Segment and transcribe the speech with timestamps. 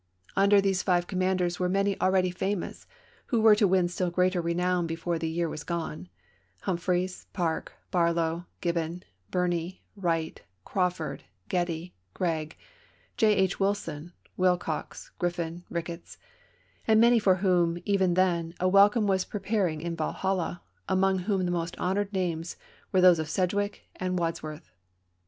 [0.35, 2.87] Under these five commanders were many already famous
[3.27, 6.09] who were to win still greater renown before the year was gone:
[6.61, 12.57] Humphreys, Parke, Barlow, Gibbon, Birney, Wright, Crawford, Getty, Gregg,
[13.15, 13.31] J.
[13.35, 13.59] H.
[13.59, 15.83] Wilson, Willcox, Griffin, Vol.
[15.83, 15.85] Vm.— 23 354 ABRAHAM LINCOLN CHAP.
[15.85, 15.85] XIV.
[15.85, 16.17] Ricketts;
[16.87, 21.45] and many for whom, even then, a wel come was preparing in Valhalla, among whom
[21.45, 22.57] the most honored names
[22.91, 24.71] were those of Sedgwick and Wadsworth.